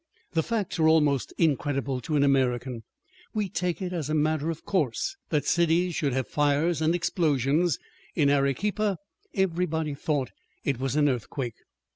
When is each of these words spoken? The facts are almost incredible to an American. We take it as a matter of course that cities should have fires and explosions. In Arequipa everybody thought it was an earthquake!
The 0.31 0.41
facts 0.41 0.79
are 0.79 0.87
almost 0.87 1.31
incredible 1.37 2.01
to 2.01 2.15
an 2.15 2.23
American. 2.23 2.81
We 3.35 3.49
take 3.49 3.83
it 3.83 3.93
as 3.93 4.09
a 4.09 4.15
matter 4.15 4.49
of 4.49 4.65
course 4.65 5.15
that 5.29 5.45
cities 5.45 5.93
should 5.93 6.11
have 6.13 6.27
fires 6.27 6.81
and 6.81 6.95
explosions. 6.95 7.77
In 8.15 8.27
Arequipa 8.27 8.97
everybody 9.35 9.93
thought 9.93 10.31
it 10.63 10.79
was 10.79 10.95
an 10.95 11.07
earthquake! 11.07 11.53